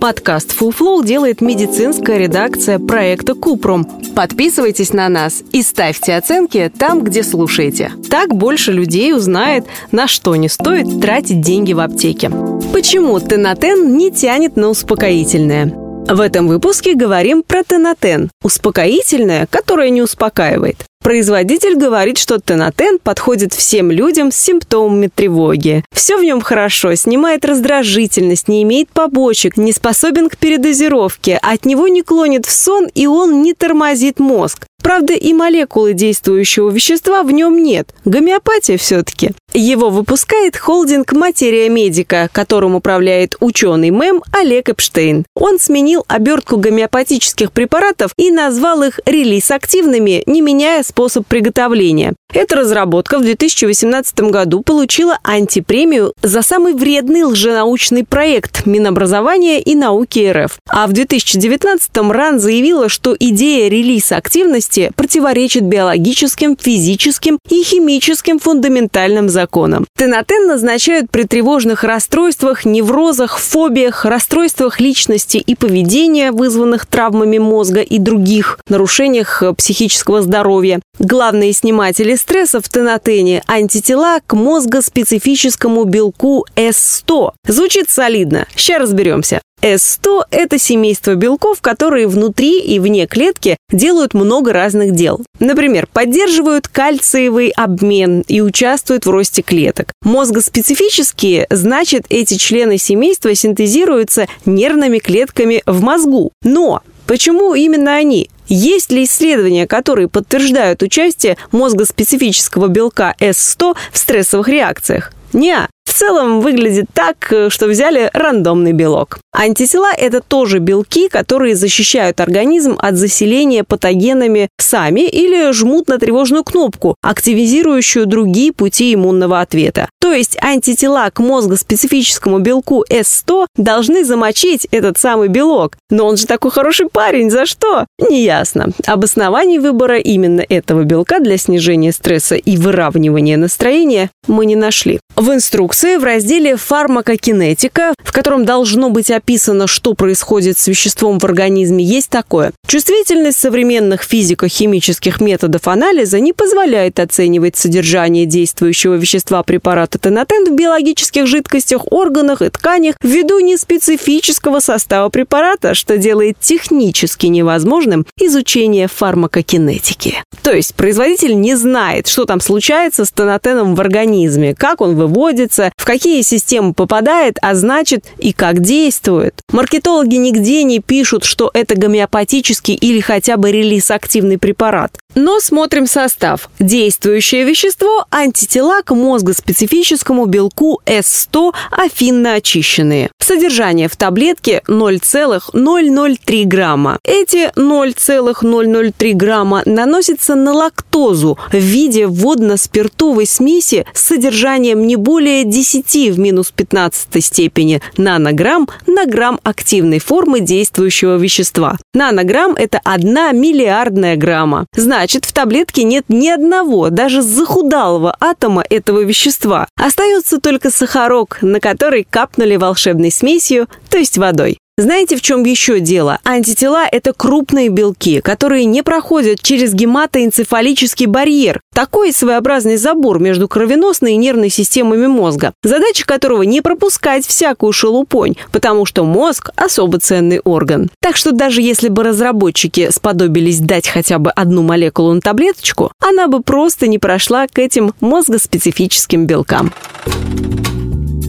Подкаст 0.00 0.54
Flow 0.60 1.04
делает 1.04 1.40
медицинская 1.40 2.18
редакция 2.18 2.78
проекта 2.78 3.34
Купрум. 3.34 3.84
Подписывайтесь 4.14 4.92
на 4.92 5.08
нас 5.08 5.42
и 5.52 5.62
ставьте 5.62 6.14
оценки 6.14 6.70
там, 6.76 7.02
где 7.02 7.22
слушаете. 7.22 7.92
Так 8.10 8.34
больше 8.34 8.72
людей 8.72 9.14
узнает, 9.14 9.64
на 9.92 10.06
что 10.06 10.36
не 10.36 10.48
стоит 10.48 11.00
тратить 11.00 11.40
деньги 11.40 11.72
в 11.72 11.80
аптеке. 11.80 12.30
Почему 12.72 13.18
Тенатен 13.20 13.96
не 13.96 14.10
тянет 14.10 14.56
на 14.56 14.68
успокоительное? 14.68 15.66
В 16.06 16.20
этом 16.20 16.48
выпуске 16.48 16.94
говорим 16.94 17.42
про 17.42 17.64
Тенатен– 17.64 18.30
успокоительное, 18.42 19.46
которое 19.46 19.88
не 19.88 20.02
успокаивает. 20.02 20.84
Производитель 21.04 21.76
говорит, 21.76 22.16
что 22.16 22.38
Тенатен 22.38 22.98
подходит 22.98 23.52
всем 23.52 23.90
людям 23.90 24.32
с 24.32 24.36
симптомами 24.36 25.10
тревоги. 25.14 25.84
Все 25.92 26.16
в 26.16 26.24
нем 26.24 26.40
хорошо, 26.40 26.94
снимает 26.94 27.44
раздражительность, 27.44 28.48
не 28.48 28.62
имеет 28.62 28.88
побочек, 28.88 29.58
не 29.58 29.74
способен 29.74 30.30
к 30.30 30.38
передозировке, 30.38 31.38
от 31.42 31.66
него 31.66 31.88
не 31.88 32.00
клонит 32.00 32.46
в 32.46 32.50
сон 32.50 32.88
и 32.94 33.06
он 33.06 33.42
не 33.42 33.52
тормозит 33.52 34.18
мозг. 34.18 34.64
Правда, 34.84 35.14
и 35.14 35.32
молекулы 35.32 35.94
действующего 35.94 36.68
вещества 36.68 37.22
в 37.22 37.30
нем 37.30 37.62
нет. 37.62 37.94
Гомеопатия 38.04 38.76
все-таки. 38.76 39.30
Его 39.54 39.88
выпускает 39.88 40.58
холдинг 40.58 41.12
«Материя 41.12 41.70
Медика», 41.70 42.28
которым 42.30 42.74
управляет 42.74 43.34
ученый 43.40 43.90
МЭМ 43.90 44.22
Олег 44.32 44.68
Эпштейн. 44.68 45.24
Он 45.34 45.58
сменил 45.58 46.04
обертку 46.06 46.58
гомеопатических 46.58 47.50
препаратов 47.50 48.12
и 48.18 48.30
назвал 48.30 48.82
их 48.82 49.00
релиз-активными, 49.06 50.22
не 50.26 50.42
меняя 50.42 50.82
способ 50.94 51.26
приготовления. 51.26 52.14
Эта 52.34 52.56
разработка 52.56 53.20
в 53.20 53.22
2018 53.22 54.22
году 54.22 54.60
получила 54.60 55.20
антипремию 55.22 56.14
за 56.20 56.42
самый 56.42 56.74
вредный 56.74 57.22
лженаучный 57.22 58.04
проект 58.04 58.66
Минобразования 58.66 59.60
и 59.60 59.76
науки 59.76 60.32
РФ. 60.32 60.58
А 60.68 60.88
в 60.88 60.92
2019 60.92 61.96
РАН 61.96 62.40
заявила, 62.40 62.88
что 62.88 63.14
идея 63.16 63.68
релиза 63.68 64.16
активности 64.16 64.90
противоречит 64.96 65.62
биологическим, 65.62 66.56
физическим 66.60 67.38
и 67.48 67.62
химическим 67.62 68.40
фундаментальным 68.40 69.28
законам. 69.28 69.86
Тенатен 69.96 70.48
назначают 70.48 71.12
при 71.12 71.22
тревожных 71.22 71.84
расстройствах, 71.84 72.64
неврозах, 72.64 73.38
фобиях, 73.38 74.04
расстройствах 74.04 74.80
личности 74.80 75.36
и 75.36 75.54
поведения, 75.54 76.32
вызванных 76.32 76.86
травмами 76.86 77.38
мозга 77.38 77.80
и 77.80 78.00
других 78.00 78.58
нарушениях 78.68 79.44
психического 79.56 80.20
здоровья. 80.20 80.80
Главные 80.98 81.52
сниматели 81.52 82.16
стресса 82.24 82.62
в 82.62 82.68
тенатене– 82.70 83.42
антитела 83.46 84.18
к 84.26 84.34
мозгоспецифическому 84.34 85.84
белку 85.84 86.46
S100. 86.56 87.32
Звучит 87.46 87.90
солидно. 87.90 88.46
Сейчас 88.56 88.80
разберемся. 88.80 89.42
S100– 89.62 90.24
это 90.30 90.58
семейство 90.58 91.14
белков, 91.14 91.60
которые 91.60 92.06
внутри 92.06 92.60
и 92.60 92.78
вне 92.78 93.06
клетки 93.06 93.56
делают 93.70 94.12
много 94.12 94.52
разных 94.52 94.92
дел. 94.92 95.20
Например, 95.38 95.86
поддерживают 95.90 96.68
кальциевый 96.68 97.48
обмен 97.50 98.24
и 98.26 98.40
участвуют 98.40 99.06
в 99.06 99.10
росте 99.10 99.42
клеток. 99.42 99.92
Мозгоспецифические, 100.02 101.46
значит, 101.50 102.04
эти 102.08 102.34
члены 102.34 102.78
семейства 102.78 103.34
синтезируются 103.34 104.26
нервными 104.44 104.98
клетками 104.98 105.62
в 105.66 105.82
мозгу. 105.82 106.32
Но 106.42 106.82
Почему 107.06 107.54
именно 107.54 107.94
они? 107.94 108.30
Есть 108.46 108.92
ли 108.92 109.04
исследования, 109.04 109.66
которые 109.66 110.08
подтверждают 110.08 110.82
участие 110.82 111.36
мозгоспецифического 111.52 112.68
белка 112.68 113.14
S100 113.20 113.76
в 113.92 113.98
стрессовых 113.98 114.48
реакциях? 114.48 115.12
Не, 115.32 115.66
в 115.84 115.92
целом 115.92 116.40
выглядит 116.40 116.86
так, 116.92 117.32
что 117.48 117.66
взяли 117.66 118.10
рандомный 118.12 118.72
белок. 118.72 119.18
Антитела– 119.32 119.92
это 119.96 120.20
тоже 120.20 120.58
белки, 120.58 121.08
которые 121.08 121.54
защищают 121.54 122.20
организм 122.20 122.76
от 122.78 122.96
заселения 122.96 123.64
патогенами 123.64 124.48
сами 124.58 125.02
или 125.02 125.52
жмут 125.52 125.88
на 125.88 125.98
тревожную 125.98 126.42
кнопку, 126.42 126.96
активизирующую 127.02 128.06
другие 128.06 128.52
пути 128.52 128.94
иммунного 128.94 129.40
ответа. 129.40 129.88
То 130.00 130.12
есть 130.12 130.36
антитела 130.40 131.08
к 131.10 131.20
мозгоспецифическому 131.20 132.38
белку 132.38 132.84
S100 132.90 133.46
должны 133.56 134.04
замочить 134.04 134.66
этот 134.70 134.98
самый 134.98 135.28
белок. 135.28 135.76
Но 135.90 136.06
он 136.06 136.16
же 136.16 136.26
такой 136.26 136.50
хороший 136.50 136.88
парень, 136.88 137.30
за 137.30 137.46
что? 137.46 137.86
Неясно. 137.98 138.68
Обоснований 138.86 139.58
выбора 139.58 139.98
именно 139.98 140.44
этого 140.48 140.84
белка 140.84 141.20
для 141.20 141.38
снижения 141.38 141.92
стресса 141.92 142.36
и 142.36 142.56
выравнивания 142.56 143.36
настроения 143.36 144.10
мы 144.26 144.46
не 144.46 144.56
нашли. 144.56 145.00
В 145.16 145.30
инструкции 145.32 145.73
в 145.74 146.04
разделе 146.04 146.54
«Фармакокинетика», 146.54 147.94
в 148.04 148.12
котором 148.12 148.44
должно 148.44 148.90
быть 148.90 149.10
описано, 149.10 149.66
что 149.66 149.94
происходит 149.94 150.56
с 150.56 150.68
веществом 150.68 151.18
в 151.18 151.24
организме, 151.24 151.84
есть 151.84 152.10
такое. 152.10 152.52
Чувствительность 152.68 153.40
современных 153.40 154.02
физико-химических 154.02 155.20
методов 155.20 155.66
анализа 155.66 156.20
не 156.20 156.32
позволяет 156.32 157.00
оценивать 157.00 157.56
содержание 157.56 158.24
действующего 158.24 158.94
вещества 158.94 159.42
препарата 159.42 159.98
тенотен 159.98 160.46
в 160.46 160.56
биологических 160.56 161.26
жидкостях, 161.26 161.90
органах 161.90 162.40
и 162.40 162.50
тканях 162.50 162.94
ввиду 163.02 163.40
неспецифического 163.40 164.60
состава 164.60 165.08
препарата, 165.08 165.74
что 165.74 165.98
делает 165.98 166.38
технически 166.38 167.26
невозможным 167.26 168.06
изучение 168.16 168.86
фармакокинетики. 168.86 170.22
То 170.44 170.52
есть 170.52 170.76
производитель 170.76 171.40
не 171.40 171.56
знает, 171.56 172.06
что 172.06 172.26
там 172.26 172.40
случается 172.40 173.04
с 173.04 173.10
тенотеном 173.10 173.74
в 173.74 173.80
организме, 173.80 174.54
как 174.54 174.80
он 174.80 174.94
выводится, 174.94 175.63
uh, 175.64 175.70
в 175.84 175.86
какие 175.86 176.22
системы 176.22 176.72
попадает, 176.72 177.36
а 177.42 177.54
значит 177.54 178.06
и 178.16 178.32
как 178.32 178.60
действует. 178.60 179.34
Маркетологи 179.52 180.14
нигде 180.14 180.62
не 180.62 180.78
пишут, 180.78 181.24
что 181.24 181.50
это 181.52 181.74
гомеопатический 181.76 182.72
или 182.72 183.00
хотя 183.00 183.36
бы 183.36 183.52
релиз-активный 183.52 184.38
препарат. 184.38 184.96
Но 185.14 185.40
смотрим 185.40 185.86
состав. 185.86 186.48
Действующее 186.58 187.44
вещество– 187.44 188.06
антитела 188.10 188.80
к 188.82 188.94
мозгоспецифическому 188.94 190.24
белку 190.24 190.80
S100 190.86 191.54
афинно 191.70 192.34
очищенные. 192.34 193.10
Содержание 193.20 193.88
в 193.88 193.96
таблетке 193.96 194.62
0,003 194.66 196.44
грамма. 196.44 196.98
Эти 197.04 197.52
0,003 197.56 199.12
грамма 199.12 199.62
наносятся 199.66 200.34
на 200.34 200.52
лактозу 200.52 201.38
в 201.52 201.56
виде 201.56 202.06
водно-спиртовой 202.06 203.26
смеси 203.26 203.86
с 203.94 204.06
содержанием 204.06 204.86
не 204.86 204.96
более 204.96 205.44
10 205.44 205.73
в 205.82 206.18
минус 206.18 206.52
15 206.54 207.24
степени 207.24 207.80
нанограмм 207.96 208.68
на 208.86 209.06
грамм 209.06 209.40
активной 209.42 209.98
формы 209.98 210.40
действующего 210.40 211.16
вещества. 211.16 211.76
Нанограмм– 211.94 212.54
это 212.58 212.80
1 212.84 213.14
миллиардная 213.40 214.16
грамма. 214.16 214.66
Значит, 214.74 215.24
в 215.24 215.32
таблетке 215.32 215.82
нет 215.82 216.04
ни 216.08 216.28
одного, 216.28 216.90
даже 216.90 217.22
захудалого 217.22 218.16
атома 218.20 218.64
этого 218.68 219.00
вещества. 219.00 219.66
Остается 219.76 220.40
только 220.40 220.70
сахарок, 220.70 221.38
на 221.42 221.60
который 221.60 222.06
капнули 222.08 222.56
волшебной 222.56 223.10
смесью, 223.10 223.68
то 223.90 223.98
есть 223.98 224.18
водой. 224.18 224.58
Знаете, 224.76 225.14
в 225.16 225.22
чем 225.22 225.44
еще 225.44 225.78
дело? 225.78 226.18
Антитела– 226.24 226.84
это 226.90 227.12
крупные 227.12 227.68
белки, 227.68 228.20
которые 228.20 228.64
не 228.64 228.82
проходят 228.82 229.40
через 229.40 229.72
гематоэнцефалический 229.72 231.06
барьер. 231.06 231.60
Такой 231.72 232.12
своеобразный 232.12 232.76
забор 232.76 233.20
между 233.20 233.46
кровеносной 233.46 234.14
и 234.14 234.16
нервной 234.16 234.50
системами 234.50 235.06
мозга, 235.06 235.52
задача 235.62 236.04
которого 236.04 236.42
не 236.42 236.60
пропускать 236.60 237.24
всякую 237.24 237.72
шелупонь, 237.72 238.34
потому 238.50 238.84
что 238.84 239.04
мозг– 239.04 239.50
особо 239.54 240.00
ценный 240.00 240.40
орган. 240.40 240.90
Так 241.00 241.16
что 241.16 241.30
даже 241.30 241.62
если 241.62 241.88
бы 241.88 242.02
разработчики 242.02 242.90
сподобились 242.90 243.60
дать 243.60 243.86
хотя 243.86 244.18
бы 244.18 244.32
одну 244.32 244.62
молекулу 244.62 245.12
на 245.12 245.20
таблеточку, 245.20 245.92
она 246.00 246.26
бы 246.26 246.42
просто 246.42 246.88
не 246.88 246.98
прошла 246.98 247.46
к 247.46 247.60
этим 247.60 247.94
мозгоспецифическим 248.00 249.24
белкам. 249.26 249.72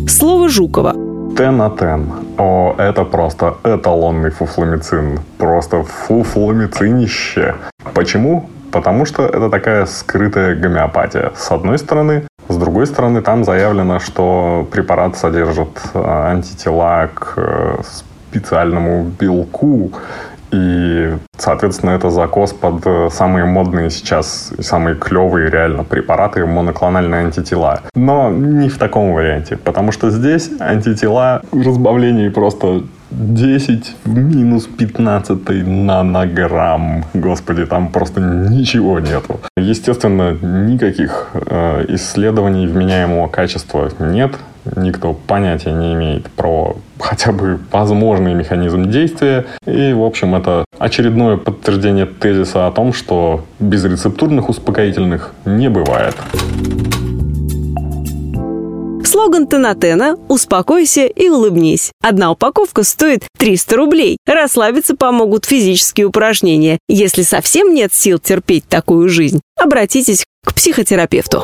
Слово 0.09 0.49
Жукова– 0.49 0.95
Тенатен. 1.35 2.11
О, 2.37 2.75
это 2.77 3.03
просто 3.03 3.57
эталонный 3.65 4.29
фуфломицин. 4.29 5.19
Просто 5.37 5.83
фуфломицинище. 5.83 7.55
Почему? 7.93 8.49
Потому 8.71 9.05
что 9.05 9.25
это 9.25 9.49
такая 9.49 9.85
скрытая 9.85 10.55
гомеопатия. 10.55 11.31
С 11.35 11.51
одной 11.51 11.77
стороны. 11.77 12.23
С 12.47 12.55
другой 12.57 12.87
стороны, 12.87 13.21
там 13.21 13.43
заявлено, 13.43 13.99
что 13.99 14.67
препарат 14.71 15.17
содержит 15.17 15.81
э, 15.93 16.29
антитела 16.31 17.09
к 17.13 17.33
э, 17.37 17.81
специальному 18.29 19.03
белку. 19.19 19.91
И, 20.55 21.17
соответственно, 21.37 21.91
это 21.91 22.09
закос 22.09 22.53
под 22.53 22.81
э, 22.85 23.09
самые 23.11 23.45
модные 23.45 23.89
сейчас, 23.89 24.53
самые 24.59 24.95
клевые 24.95 25.49
реально 25.49 25.83
препараты 25.83 26.45
моноклональные 26.45 27.25
антитела. 27.25 27.81
Но 27.93 28.29
не 28.29 28.69
в 28.69 28.77
таком 28.77 29.13
варианте, 29.13 29.57
потому 29.57 29.91
что 29.91 30.09
здесь 30.11 30.49
антитела 30.61 31.41
в 31.51 31.61
разбавлении 31.67 32.29
просто 32.29 32.83
10 33.11 33.95
в 34.05 34.17
минус 34.17 34.67
15 34.67 35.67
нанограмм. 35.67 37.03
Господи, 37.13 37.65
там 37.65 37.89
просто 37.89 38.21
ничего 38.21 38.99
нету. 38.99 39.41
Естественно, 39.57 40.31
никаких 40.41 41.31
э, 41.33 41.85
исследований 41.89 42.65
вменяемого 42.65 43.27
качества 43.27 43.89
нет. 43.99 44.35
Никто 44.75 45.13
понятия 45.13 45.73
не 45.73 45.93
имеет 45.93 46.29
про 46.31 46.77
хотя 47.05 47.31
бы 47.31 47.59
возможный 47.71 48.33
механизм 48.33 48.89
действия. 48.89 49.45
И, 49.65 49.93
в 49.93 50.03
общем, 50.03 50.35
это 50.35 50.65
очередное 50.77 51.37
подтверждение 51.37 52.05
тезиса 52.05 52.67
о 52.67 52.71
том, 52.71 52.93
что 52.93 53.45
безрецептурных 53.59 54.49
успокоительных 54.49 55.33
не 55.45 55.69
бывает. 55.69 56.15
Слоган 59.03 59.47
Тенатена 59.47 60.17
«Успокойся 60.27 61.05
и 61.05 61.29
улыбнись». 61.29 61.91
Одна 62.03 62.31
упаковка 62.31 62.83
стоит 62.83 63.23
300 63.37 63.77
рублей. 63.77 64.17
Расслабиться 64.25 64.95
помогут 64.95 65.45
физические 65.45 66.07
упражнения. 66.07 66.79
Если 66.89 67.21
совсем 67.21 67.73
нет 67.73 67.93
сил 67.93 68.19
терпеть 68.19 68.67
такую 68.67 69.07
жизнь, 69.09 69.41
обратитесь 69.57 70.25
к 70.43 70.53
психотерапевту. 70.53 71.43